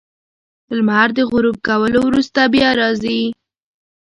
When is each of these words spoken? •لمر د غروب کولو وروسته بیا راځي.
•لمر 0.75 1.09
د 1.17 1.19
غروب 1.31 1.57
کولو 1.67 1.99
وروسته 2.07 2.39
بیا 2.53 2.69
راځي. 2.81 3.21